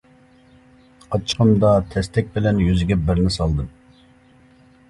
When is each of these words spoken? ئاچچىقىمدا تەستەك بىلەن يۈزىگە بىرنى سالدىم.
ئاچچىقىمدا 1.09 1.73
تەستەك 1.91 2.33
بىلەن 2.39 2.65
يۈزىگە 2.69 3.01
بىرنى 3.11 3.35
سالدىم. 3.37 3.73